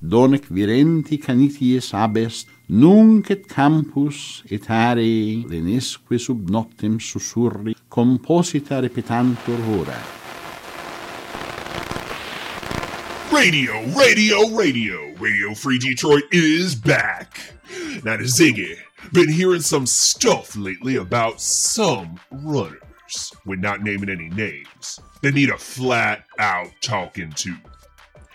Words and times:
donec 0.00 0.46
virenti 0.48 1.18
canities 1.18 1.92
abest, 1.92 2.48
nunc 2.66 3.30
et 3.30 3.46
campus 3.46 4.42
etare 4.48 5.44
lenesque 5.46 6.18
sub 6.18 6.48
noctem 6.48 6.98
susurri 6.98 7.74
composita 7.88 8.80
repetantur 8.80 9.60
hora. 9.68 10.18
Radio, 13.30 13.72
radio, 13.94 14.56
radio. 14.56 14.98
Radio 15.18 15.54
Free 15.54 15.78
Detroit 15.78 16.24
is 16.32 16.74
back. 16.74 17.54
Now, 18.02 18.16
to 18.16 18.24
Ziggy, 18.24 18.76
been 19.12 19.28
hearing 19.28 19.60
some 19.60 19.86
stuff 19.86 20.56
lately 20.56 20.96
about 20.96 21.40
some 21.40 22.18
we're 23.44 23.56
not 23.56 23.82
naming 23.82 24.08
any 24.08 24.28
names, 24.28 25.00
that 25.22 25.34
need 25.34 25.50
a 25.50 25.58
flat 25.58 26.24
out 26.38 26.70
talking 26.80 27.30
to. 27.32 27.56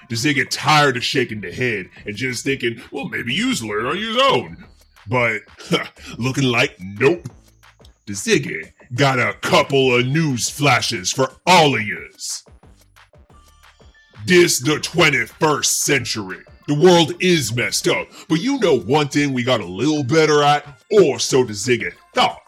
Does 0.09 0.23
they 0.23 0.33
get 0.33 0.51
tired 0.51 0.97
of 0.97 1.03
shaking 1.03 1.41
the 1.41 1.51
head 1.51 1.89
and 2.05 2.15
just 2.15 2.43
thinking, 2.43 2.81
well, 2.91 3.09
maybe 3.09 3.33
use 3.33 3.63
learn 3.63 3.85
on 3.85 3.97
your 3.97 4.21
own? 4.21 4.65
But 5.07 5.41
looking 6.17 6.45
like 6.45 6.77
nope. 6.79 7.27
The 8.05 8.13
Ziggy 8.13 8.71
got 8.93 9.17
a 9.17 9.33
couple 9.41 9.95
of 9.95 10.05
news 10.05 10.47
flashes 10.47 11.11
for 11.11 11.31
all 11.47 11.75
of 11.75 11.81
yous. 11.81 12.43
This 14.27 14.59
the 14.59 14.75
21st 14.75 15.65
century. 15.65 16.43
The 16.67 16.75
world 16.75 17.13
is 17.19 17.53
messed 17.55 17.87
up, 17.87 18.07
but 18.27 18.41
you 18.41 18.59
know 18.59 18.79
one 18.79 19.07
thing 19.07 19.33
we 19.33 19.43
got 19.43 19.61
a 19.61 19.65
little 19.65 20.03
better 20.03 20.41
at, 20.43 20.81
or 20.91 21.19
so 21.19 21.43
the 21.43 21.53
Ziggy 21.53 21.93
thought. 22.13 22.44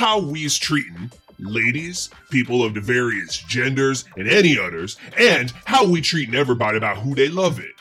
How 0.00 0.18
we's 0.18 0.56
treating 0.56 1.12
ladies, 1.38 2.08
people 2.30 2.64
of 2.64 2.72
the 2.72 2.80
various 2.80 3.36
genders, 3.36 4.06
and 4.16 4.26
any 4.26 4.58
others, 4.58 4.96
and 5.18 5.52
how 5.66 5.86
we 5.86 6.00
treating 6.00 6.34
everybody 6.34 6.78
about 6.78 6.96
who 6.96 7.14
they 7.14 7.28
love 7.28 7.60
it. 7.60 7.72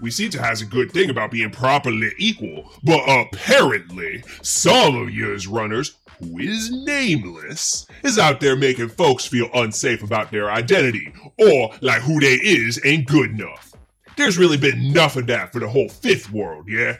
We 0.00 0.10
seem 0.10 0.30
to 0.30 0.42
has 0.42 0.60
a 0.60 0.66
good 0.66 0.90
thing 0.90 1.08
about 1.08 1.30
being 1.30 1.52
properly 1.52 2.10
equal, 2.18 2.68
but 2.82 3.04
apparently, 3.08 4.24
some 4.42 4.96
of 4.96 5.10
yours 5.10 5.46
runners, 5.46 5.94
who 6.18 6.40
is 6.40 6.68
nameless, 6.72 7.86
is 8.02 8.18
out 8.18 8.40
there 8.40 8.56
making 8.56 8.88
folks 8.88 9.24
feel 9.24 9.48
unsafe 9.54 10.02
about 10.02 10.32
their 10.32 10.50
identity, 10.50 11.12
or 11.38 11.70
like 11.80 12.02
who 12.02 12.18
they 12.18 12.40
is 12.42 12.80
ain't 12.84 13.06
good 13.06 13.30
enough. 13.30 13.72
There's 14.16 14.36
really 14.36 14.56
been 14.56 14.84
enough 14.86 15.14
of 15.14 15.28
that 15.28 15.52
for 15.52 15.60
the 15.60 15.68
whole 15.68 15.88
fifth 15.88 16.32
world, 16.32 16.64
yeah? 16.68 16.96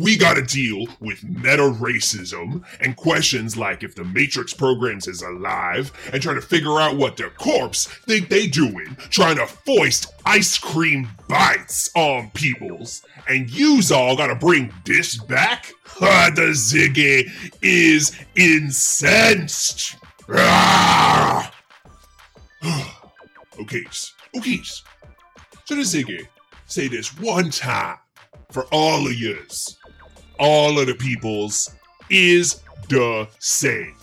We 0.00 0.16
gotta 0.16 0.42
deal 0.42 0.86
with 1.00 1.22
meta 1.24 1.62
racism 1.62 2.62
and 2.80 2.96
questions 2.96 3.56
like 3.56 3.82
if 3.82 3.94
the 3.94 4.04
Matrix 4.04 4.54
programs 4.54 5.06
is 5.06 5.22
alive 5.22 5.92
and 6.12 6.22
trying 6.22 6.36
to 6.36 6.46
figure 6.46 6.80
out 6.80 6.96
what 6.96 7.16
their 7.16 7.30
corpse 7.30 7.86
think 7.86 8.28
they 8.28 8.46
doing, 8.46 8.96
trying 9.10 9.36
to 9.36 9.46
foist 9.46 10.12
ice 10.24 10.56
cream 10.58 11.08
bites 11.28 11.90
on 11.94 12.30
peoples. 12.30 13.04
And 13.28 13.50
yous 13.50 13.90
all 13.90 14.16
gotta 14.16 14.34
bring 14.34 14.72
this 14.84 15.16
back? 15.16 15.72
The 16.00 16.52
Ziggy 16.52 17.30
is 17.62 18.18
incensed. 18.34 19.96
Ah! 20.28 21.52
okay, 23.60 23.84
okay. 24.36 24.60
So 25.64 25.74
the 25.74 25.82
Ziggy 25.82 26.26
say 26.66 26.88
this 26.88 27.18
one 27.18 27.50
time 27.50 27.98
for 28.50 28.66
all 28.72 29.06
of 29.06 29.14
yous, 29.14 29.76
all 30.38 30.78
of 30.78 30.86
the 30.86 30.94
peoples, 30.94 31.74
is 32.10 32.62
the 32.88 33.28
same. 33.38 33.96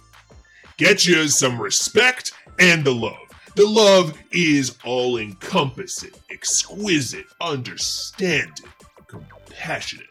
Get 0.77 1.05
you 1.05 1.27
some 1.27 1.61
respect 1.61 2.33
and 2.59 2.83
the 2.83 2.93
love. 2.93 3.15
The 3.55 3.67
love 3.67 4.17
is 4.31 4.77
all 4.85 5.17
encompassing, 5.17 6.13
exquisite, 6.29 7.25
understanding, 7.41 8.71
compassionate. 9.07 10.07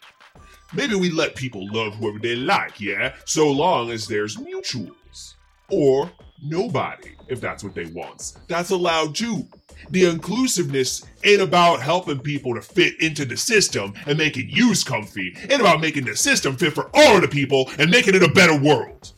Maybe 0.75 0.94
we 0.94 1.11
let 1.11 1.34
people 1.34 1.66
love 1.72 1.94
whoever 1.94 2.19
they 2.19 2.37
like, 2.37 2.81
yeah? 2.81 3.15
So 3.25 3.50
long 3.50 3.91
as 3.91 4.06
there's 4.06 4.37
mutuals. 4.37 5.34
Or 5.71 6.10
nobody, 6.43 7.16
if 7.28 7.41
that's 7.41 7.65
what 7.65 7.75
they 7.75 7.87
want. 7.87 8.34
That's 8.47 8.71
allowed 8.71 9.15
too 9.15 9.49
the 9.89 10.07
inclusiveness 10.07 11.05
ain't 11.25 11.43
about 11.43 11.81
helping 11.81 12.19
people 12.19 12.55
to 12.55 12.61
fit 12.61 13.01
into 13.01 13.25
the 13.25 13.37
system 13.37 13.95
and 14.07 14.19
making 14.19 14.51
use 14.51 14.85
comfy. 14.85 15.37
Ain't 15.49 15.61
about 15.61 15.81
making 15.81 16.05
the 16.05 16.17
system 16.17 16.57
fit 16.57 16.75
for 16.75 16.91
all 16.95 17.17
of 17.17 17.23
the 17.23 17.29
people 17.29 17.71
and 17.79 17.91
making 17.91 18.15
it 18.15 18.23
a 18.23 18.29
better 18.29 18.59
world. 18.59 19.13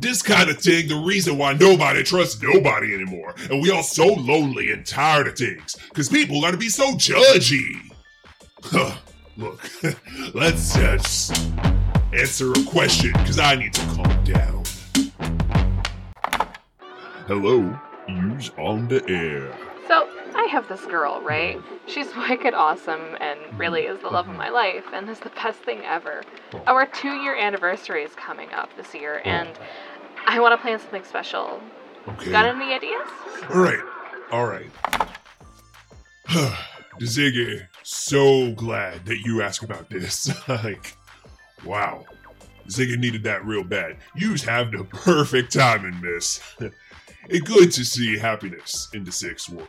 This 0.00 0.22
kind 0.22 0.48
of 0.48 0.58
thing, 0.58 0.88
the 0.88 0.96
reason 0.96 1.38
why 1.38 1.54
nobody 1.54 2.04
trusts 2.04 2.40
nobody 2.40 2.94
anymore, 2.94 3.34
and 3.50 3.60
we 3.60 3.70
all 3.70 3.82
so 3.82 4.06
lonely 4.06 4.70
and 4.70 4.86
tired 4.86 5.26
of 5.26 5.36
things, 5.36 5.76
because 5.88 6.08
people 6.08 6.40
gotta 6.40 6.56
be 6.56 6.68
so 6.68 6.92
judgy. 6.92 7.92
Huh. 8.62 8.94
Look, 9.36 9.60
let's 10.34 10.74
just 10.74 11.36
answer 12.12 12.52
a 12.52 12.64
question, 12.64 13.12
because 13.12 13.40
I 13.40 13.56
need 13.56 13.74
to 13.74 13.80
calm 13.86 14.24
down. 14.24 14.64
Hello, 17.26 17.78
use 18.08 18.50
on 18.56 18.88
the 18.88 19.04
air. 19.08 19.52
So, 19.88 20.06
I 20.34 20.44
have 20.50 20.68
this 20.68 20.84
girl, 20.84 21.20
right? 21.22 21.58
She's 21.86 22.14
wicked 22.28 22.52
awesome 22.52 23.16
and 23.20 23.40
really 23.58 23.82
is 23.82 24.00
the 24.00 24.08
love 24.08 24.28
of 24.28 24.36
my 24.36 24.50
life 24.50 24.84
and 24.92 25.08
is 25.08 25.18
the 25.20 25.30
best 25.30 25.60
thing 25.60 25.80
ever. 25.84 26.22
Our 26.66 26.86
two 26.86 27.16
year 27.16 27.34
anniversary 27.34 28.04
is 28.04 28.14
coming 28.14 28.52
up 28.52 28.68
this 28.76 28.94
year 28.94 29.22
and 29.24 29.48
I 30.26 30.40
want 30.40 30.52
to 30.52 30.62
plan 30.62 30.78
something 30.78 31.04
special. 31.04 31.60
Okay. 32.06 32.30
Got 32.30 32.44
any 32.44 32.72
ideas? 32.74 33.08
All 33.50 33.60
right. 33.60 33.82
All 34.30 34.46
right. 34.46 34.70
Ziggy, 37.00 37.66
so 37.82 38.52
glad 38.52 39.06
that 39.06 39.18
you 39.24 39.40
asked 39.40 39.62
about 39.62 39.88
this. 39.88 40.30
like, 40.48 40.96
wow. 41.64 42.04
Ziggy 42.68 42.98
needed 42.98 43.22
that 43.24 43.44
real 43.44 43.64
bad. 43.64 43.96
Yous 44.14 44.42
have 44.44 44.72
the 44.72 44.84
perfect 44.84 45.52
timing, 45.52 46.00
miss. 46.00 46.40
It's 47.30 47.46
good 47.46 47.70
to 47.72 47.84
see 47.84 48.16
happiness 48.16 48.88
in 48.94 49.04
the 49.04 49.12
sixth 49.12 49.50
world. 49.50 49.68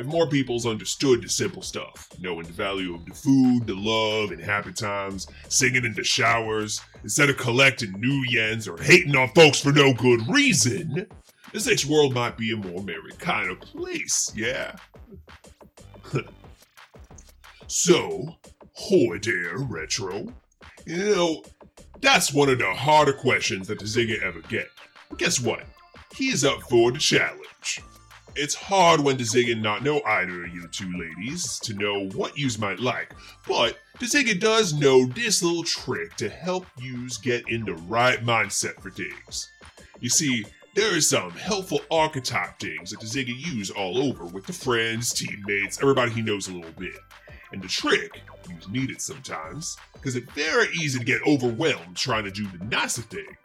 If 0.00 0.06
more 0.06 0.28
peoples 0.28 0.66
understood 0.66 1.22
the 1.22 1.28
simple 1.28 1.62
stuff, 1.62 2.08
knowing 2.20 2.46
the 2.46 2.52
value 2.52 2.94
of 2.94 3.04
the 3.04 3.14
food, 3.14 3.68
the 3.68 3.74
love, 3.74 4.32
and 4.32 4.40
happy 4.40 4.72
times, 4.72 5.28
singing 5.48 5.84
in 5.84 5.92
the 5.94 6.02
showers, 6.02 6.80
instead 7.04 7.30
of 7.30 7.36
collecting 7.36 7.92
nuyens 7.92 8.68
or 8.68 8.82
hating 8.82 9.14
on 9.14 9.28
folks 9.28 9.60
for 9.60 9.72
no 9.72 9.92
good 9.92 10.26
reason, 10.28 11.06
the 11.52 11.60
sixth 11.60 11.86
world 11.86 12.14
might 12.14 12.36
be 12.36 12.52
a 12.52 12.56
more 12.56 12.82
merry 12.82 13.12
kind 13.18 13.50
of 13.50 13.60
place, 13.60 14.32
yeah? 14.34 14.74
so, 17.66 18.36
hoy 18.72 19.18
there, 19.20 19.58
Retro. 19.58 20.26
You 20.86 20.96
know, 20.96 21.42
that's 22.00 22.32
one 22.32 22.48
of 22.48 22.58
the 22.58 22.72
harder 22.72 23.12
questions 23.12 23.68
that 23.68 23.78
the 23.78 23.84
Ziggy 23.84 24.22
ever 24.22 24.40
get. 24.42 24.68
But 25.08 25.18
guess 25.18 25.40
what? 25.40 25.64
he's 26.14 26.44
up 26.44 26.60
for 26.62 26.92
the 26.92 26.98
challenge. 26.98 27.80
It's 28.36 28.54
hard 28.54 29.00
when 29.00 29.16
the 29.16 29.24
Dezigga 29.24 29.60
not 29.60 29.82
know 29.82 30.00
either 30.04 30.44
of 30.44 30.54
you 30.54 30.68
two 30.68 30.90
ladies 30.96 31.58
to 31.60 31.74
know 31.74 32.08
what 32.10 32.38
yous 32.38 32.58
might 32.58 32.78
like, 32.78 33.12
but 33.46 33.78
the 33.98 34.06
Dezigga 34.06 34.38
does 34.38 34.72
know 34.72 35.06
this 35.06 35.42
little 35.42 35.64
trick 35.64 36.14
to 36.16 36.28
help 36.28 36.66
yous 36.78 37.18
get 37.18 37.48
in 37.48 37.64
the 37.64 37.74
right 37.74 38.24
mindset 38.24 38.80
for 38.80 38.90
things. 38.90 39.50
You 39.98 40.08
see, 40.08 40.44
there 40.74 40.96
is 40.96 41.08
some 41.08 41.30
helpful 41.32 41.80
archetype 41.90 42.60
things 42.60 42.90
that 42.90 43.00
Dezigga 43.00 43.34
use 43.36 43.70
all 43.70 43.98
over 43.98 44.24
with 44.26 44.46
the 44.46 44.52
friends, 44.52 45.12
teammates, 45.12 45.80
everybody 45.82 46.12
he 46.12 46.22
knows 46.22 46.46
a 46.46 46.54
little 46.54 46.70
bit. 46.78 46.96
And 47.52 47.62
the 47.62 47.68
trick, 47.68 48.20
you 48.48 48.56
need 48.70 48.90
it 48.90 49.00
sometimes, 49.00 49.76
because 49.94 50.16
it's 50.16 50.30
very 50.32 50.68
easy 50.74 50.98
to 50.98 51.04
get 51.04 51.22
overwhelmed 51.26 51.96
trying 51.96 52.24
to 52.24 52.30
do 52.30 52.46
the 52.48 52.64
nicer 52.64 53.02
thing 53.02 53.36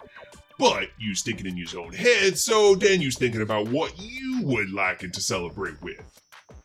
but 0.59 0.89
you's 0.97 1.21
thinking 1.21 1.47
in 1.47 1.57
your 1.57 1.81
own 1.81 1.93
head, 1.93 2.37
so 2.37 2.75
then 2.75 3.01
you's 3.01 3.17
thinking 3.17 3.41
about 3.41 3.67
what 3.69 3.99
you 3.99 4.41
would 4.43 4.71
like 4.71 4.99
to 4.99 5.21
celebrate 5.21 5.81
with. 5.81 5.99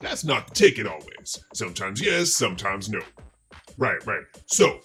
That's 0.00 0.24
not 0.24 0.48
the 0.48 0.54
ticket 0.54 0.86
always. 0.86 1.42
Sometimes 1.54 2.00
yes, 2.00 2.32
sometimes 2.32 2.88
no. 2.88 3.00
Right, 3.76 4.04
right. 4.06 4.22
So, 4.46 4.80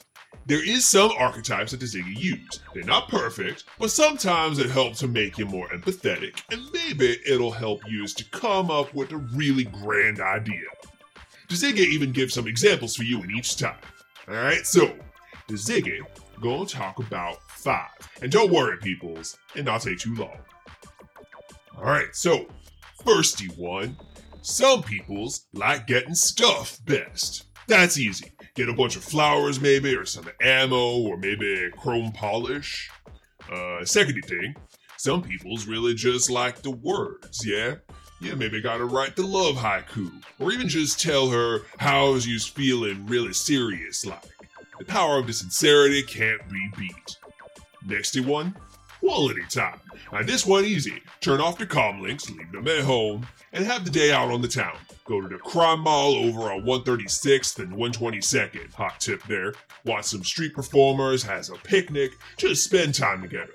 there 0.46 0.68
is 0.68 0.86
some 0.86 1.12
archetypes 1.18 1.72
that 1.72 1.80
the 1.80 1.86
Ziggy 1.86 2.18
use. 2.18 2.60
They're 2.74 2.84
not 2.84 3.08
perfect, 3.08 3.66
but 3.80 3.92
sometimes 3.92 4.60
it 4.60 4.70
helps 4.70 5.00
to 5.00 5.08
make 5.08 5.38
you 5.38 5.46
more 5.46 5.68
empathetic, 5.70 6.42
and 6.52 6.62
maybe 6.74 7.18
it'll 7.26 7.52
help 7.52 7.82
you 7.88 8.08
to 8.08 8.26
come 8.32 8.72
up 8.72 8.94
with 8.94 9.12
a 9.12 9.18
really 9.18 9.66
grand 9.66 10.20
idea. 10.20 10.66
Ziggy 11.54 11.88
even 11.88 12.12
gives 12.12 12.34
some 12.34 12.48
examples 12.48 12.96
for 12.96 13.04
you 13.04 13.22
in 13.24 13.32
each 13.32 13.58
time. 13.58 13.78
Alright, 14.28 14.66
so 14.66 14.94
the 15.48 15.56
Ziggy 15.56 16.00
gonna 16.42 16.66
talk 16.66 17.00
about 17.00 17.42
five. 17.50 17.90
And 18.22 18.32
don't 18.32 18.52
worry, 18.52 18.78
peoples, 18.78 19.38
it 19.56 19.66
not 19.66 19.82
take 19.82 20.00
too 20.00 20.16
long. 20.16 20.38
Alright, 21.78 22.16
so, 22.16 22.46
firsty 23.04 23.56
one. 23.58 23.98
Some 24.42 24.84
peoples 24.84 25.48
like 25.54 25.88
getting 25.88 26.16
stuff 26.16 26.80
best. 26.86 27.46
That's 27.68 27.98
easy. 27.98 28.32
Get 28.56 28.70
a 28.70 28.74
bunch 28.74 28.96
of 28.96 29.04
flowers, 29.04 29.60
maybe, 29.60 29.96
or 29.96 30.06
some 30.06 30.30
ammo, 30.42 31.00
or 31.00 31.18
maybe 31.18 31.70
chrome 31.78 32.12
polish. 32.12 32.90
Uh, 33.52 33.84
second 33.86 34.22
thing, 34.26 34.56
some 34.98 35.22
peoples 35.22 35.66
really 35.66 35.94
just 35.94 36.30
like 36.30 36.62
the 36.62 36.72
words, 36.72 37.46
yeah? 37.46 37.76
You 38.24 38.38
maybe 38.38 38.62
gotta 38.62 38.86
write 38.86 39.18
the 39.18 39.28
love 39.28 39.58
haiku, 39.58 40.10
or 40.40 40.54
even 40.54 40.70
just 40.70 40.98
tell 40.98 41.30
her 41.30 41.64
how's 41.78 42.26
you's 42.26 42.48
feeling 42.48 43.06
really 43.06 43.34
serious 43.34 44.06
like. 44.06 44.24
The 44.80 44.86
power 44.86 45.18
of 45.18 45.28
the 45.28 45.34
sincerity 45.34 46.02
can't 46.04 46.42
be 46.50 46.72
beat. 46.78 47.18
Next 47.86 48.18
one, 48.22 48.56
quality 49.02 49.44
time. 49.50 49.82
Now 50.14 50.24
this 50.24 50.46
one 50.46 50.64
easy. 50.64 51.04
Turn 51.20 51.42
off 51.42 51.58
the 51.58 51.66
commlinks, 51.66 52.34
leave 52.34 52.50
them 52.54 52.66
at 52.70 52.86
home, 52.86 53.28
and 53.52 53.66
have 53.66 53.84
the 53.84 53.92
day 53.92 54.14
out 54.14 54.32
on 54.32 54.42
the 54.42 54.48
town. 54.48 54.78
Go 55.04 55.20
to 55.20 55.28
the 55.28 55.38
crime 55.38 55.82
mall 55.82 56.16
over 56.16 56.50
on 56.50 56.64
136th 56.64 57.60
and 57.60 57.74
122nd. 57.74 58.74
Hot 58.74 59.02
tip 59.02 59.22
there. 59.24 59.54
Watch 59.84 60.06
some 60.06 60.24
street 60.24 60.54
performers, 60.54 61.24
has 61.24 61.50
a 61.50 61.56
picnic, 61.56 62.14
just 62.38 62.64
spend 62.64 62.96
time 62.96 63.22
together. 63.22 63.52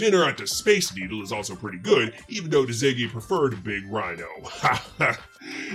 Dinner 0.00 0.24
at 0.24 0.38
the 0.38 0.46
Space 0.46 0.96
Needle 0.96 1.22
is 1.22 1.30
also 1.30 1.54
pretty 1.54 1.76
good, 1.76 2.14
even 2.30 2.48
though 2.48 2.64
Ziggy 2.64 3.06
preferred 3.06 3.52
a 3.52 3.56
big 3.56 3.84
rhino. 3.92 4.26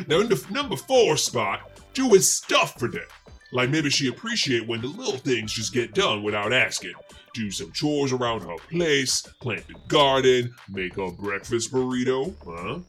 now 0.08 0.20
in 0.20 0.30
the 0.30 0.44
number 0.50 0.76
four 0.76 1.16
spot, 1.16 1.70
do 1.94 2.10
his 2.10 2.28
stuff 2.28 2.80
for 2.80 2.88
them. 2.88 3.06
Like 3.52 3.70
maybe 3.70 3.92
she 3.92 4.08
appreciate 4.08 4.68
when 4.68 4.82
the 4.82 4.88
little 4.88 5.20
things 5.20 5.54
just 5.54 5.74
get 5.74 5.94
done 5.94 6.24
without 6.24 6.54
asking. 6.54 6.96
Do 7.36 7.52
some 7.52 7.72
chores 7.72 8.14
around 8.14 8.42
her 8.42 8.56
place, 8.72 9.22
plant 9.42 9.68
the 9.68 9.76
garden, 9.88 10.56
make 10.70 10.98
a 10.98 11.12
breakfast 11.12 11.72
burrito, 11.72 12.34
huh? 12.44 12.80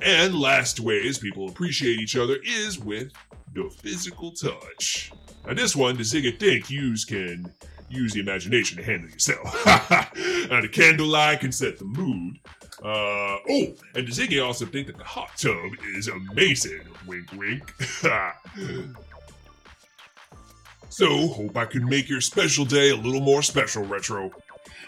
And 0.00 0.34
last 0.34 0.80
ways 0.80 1.16
people 1.16 1.48
appreciate 1.48 2.00
each 2.00 2.16
other 2.16 2.38
is 2.44 2.80
with 2.80 3.12
the 3.54 3.70
physical 3.84 4.32
touch. 4.32 5.12
Now 5.46 5.54
this 5.54 5.76
one, 5.76 5.96
the 5.96 6.02
Ziggy 6.02 6.36
think 6.40 6.70
yous 6.70 7.04
can 7.04 7.54
use 7.92 8.12
the 8.12 8.20
imagination 8.20 8.76
to 8.78 8.82
handle 8.82 9.10
yourself. 9.10 9.44
now 10.50 10.60
the 10.60 10.68
candlelight 10.70 11.40
can 11.40 11.52
set 11.52 11.78
the 11.78 11.84
mood. 11.84 12.38
Uh, 12.82 13.38
oh, 13.48 13.74
and 13.94 14.08
the 14.08 14.10
Ziggy 14.10 14.44
also 14.44 14.66
think 14.66 14.88
that 14.88 14.98
the 14.98 15.04
hot 15.04 15.30
tub 15.36 15.54
is 15.94 16.08
amazing. 16.08 16.80
Wink, 17.06 17.30
wink. 17.32 17.72
so, 20.88 21.28
hope 21.28 21.56
I 21.56 21.64
can 21.64 21.84
make 21.88 22.08
your 22.08 22.20
special 22.20 22.64
day 22.64 22.90
a 22.90 22.96
little 22.96 23.20
more 23.20 23.42
special, 23.42 23.84
Retro. 23.84 24.32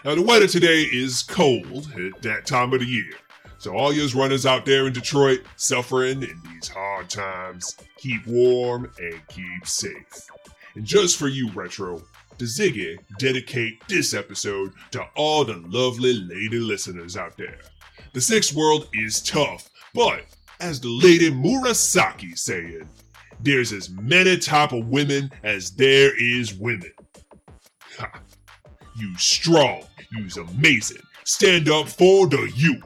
Now, 0.03 0.15
the 0.15 0.21
weather 0.21 0.47
today 0.47 0.81
is 0.81 1.23
cold 1.23 1.91
at 1.95 2.21
that 2.23 2.45
time 2.45 2.73
of 2.73 2.81
the 2.81 2.85
year. 2.85 3.13
So 3.65 3.75
all 3.75 3.91
yous 3.91 4.13
runners 4.13 4.45
out 4.45 4.63
there 4.63 4.85
in 4.85 4.93
Detroit 4.93 5.41
suffering 5.55 6.21
in 6.21 6.39
these 6.43 6.67
hard 6.67 7.09
times, 7.09 7.75
keep 7.97 8.27
warm 8.27 8.91
and 8.99 9.27
keep 9.27 9.65
safe. 9.65 10.27
And 10.75 10.85
just 10.85 11.17
for 11.17 11.27
you, 11.27 11.49
Retro, 11.51 12.03
the 12.37 12.45
Ziggy 12.45 12.97
dedicate 13.17 13.85
this 13.87 14.13
episode 14.13 14.73
to 14.91 15.03
all 15.15 15.45
the 15.45 15.61
lovely 15.67 16.13
lady 16.13 16.59
listeners 16.59 17.15
out 17.15 17.37
there. 17.37 17.59
The 18.13 18.21
sixth 18.21 18.53
world 18.53 18.89
is 18.93 19.21
tough, 19.21 19.69
but 19.93 20.25
as 20.59 20.79
the 20.79 20.89
lady 20.89 21.31
Murasaki 21.31 22.37
said, 22.37 22.87
there's 23.41 23.71
as 23.71 23.89
many 23.89 24.37
type 24.37 24.71
of 24.71 24.87
women 24.87 25.31
as 25.43 25.71
there 25.71 26.15
is 26.21 26.53
women. 26.53 26.91
Ha. 27.97 28.21
You 28.97 29.17
strong, 29.17 29.83
you's 30.11 30.37
amazing. 30.37 31.01
Stand 31.23 31.69
up 31.69 31.87
for 31.87 32.27
the 32.27 32.51
you. 32.55 32.81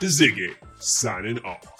The 0.00 0.06
Ziggy 0.06 0.54
signing 0.78 1.38
off. 1.40 1.75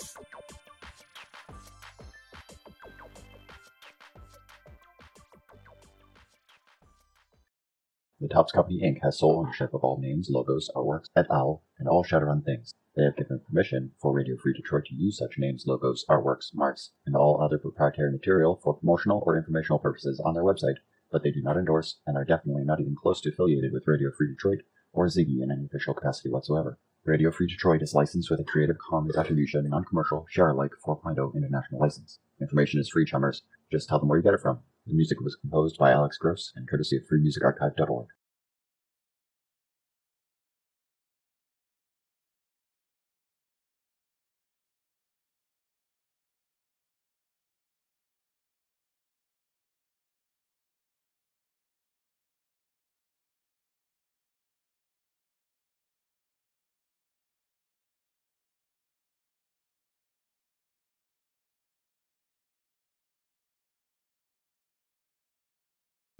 The 8.36 8.42
Topps 8.42 8.52
Company 8.52 8.82
Inc. 8.82 9.02
has 9.02 9.18
sole 9.18 9.38
ownership 9.38 9.72
of 9.72 9.82
all 9.82 9.98
names, 9.98 10.28
logos, 10.28 10.68
artworks, 10.76 11.08
et 11.16 11.24
al., 11.30 11.62
and 11.78 11.88
all 11.88 12.04
Shadowrun 12.04 12.44
things. 12.44 12.74
They 12.94 13.04
have 13.04 13.16
given 13.16 13.40
permission 13.40 13.92
for 13.98 14.12
Radio 14.12 14.36
Free 14.36 14.52
Detroit 14.52 14.84
to 14.88 14.94
use 14.94 15.16
such 15.16 15.38
names, 15.38 15.66
logos, 15.66 16.04
artworks, 16.06 16.54
marks, 16.54 16.90
and 17.06 17.16
all 17.16 17.40
other 17.40 17.56
proprietary 17.56 18.12
material 18.12 18.60
for 18.62 18.74
promotional 18.74 19.22
or 19.24 19.38
informational 19.38 19.78
purposes 19.78 20.20
on 20.20 20.34
their 20.34 20.42
website, 20.42 20.76
but 21.10 21.22
they 21.22 21.30
do 21.30 21.40
not 21.40 21.56
endorse 21.56 21.96
and 22.06 22.18
are 22.18 22.26
definitely 22.26 22.62
not 22.62 22.78
even 22.78 22.94
close 22.94 23.22
to 23.22 23.30
affiliated 23.30 23.72
with 23.72 23.88
Radio 23.88 24.10
Free 24.12 24.28
Detroit 24.28 24.58
or 24.92 25.06
Ziggy 25.06 25.42
in 25.42 25.50
any 25.50 25.64
official 25.64 25.94
capacity 25.94 26.28
whatsoever. 26.28 26.78
Radio 27.06 27.30
Free 27.30 27.46
Detroit 27.46 27.80
is 27.80 27.94
licensed 27.94 28.30
with 28.30 28.40
a 28.40 28.44
Creative 28.44 28.76
Commons 28.76 29.16
Attribution 29.16 29.66
Non-Commercial 29.66 30.26
Share-alike 30.28 30.72
4.0 30.86 31.34
international 31.34 31.80
license. 31.80 32.18
Information 32.38 32.80
is 32.80 32.90
free, 32.90 33.06
chummers. 33.06 33.44
Just 33.72 33.88
tell 33.88 33.98
them 33.98 34.10
where 34.10 34.18
you 34.18 34.22
get 34.22 34.34
it 34.34 34.42
from. 34.42 34.60
The 34.86 34.92
music 34.92 35.22
was 35.22 35.36
composed 35.36 35.78
by 35.78 35.92
Alex 35.92 36.18
Gross 36.18 36.52
and 36.54 36.68
courtesy 36.68 36.98
of 36.98 37.04
freemusicarchive.org. 37.04 38.08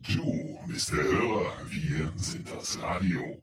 Jo, 0.09 0.23
Mr. 0.67 1.03
Hörer, 1.03 1.53
wir 1.69 2.13
sind 2.17 2.49
das 2.49 2.81
Radio. 2.81 3.43